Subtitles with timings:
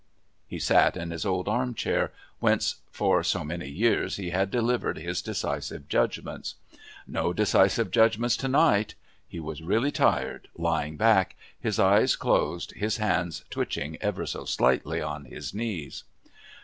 [0.47, 4.97] He sat in his old arm chair, whence for so many years he had delivered
[4.97, 6.55] his decisive judgments.
[7.05, 8.95] No decisive judgments tonight!
[9.27, 15.03] He was really tired, lying back, his eyes closed, his hands twitching ever so slightly
[15.03, 16.03] on his knees.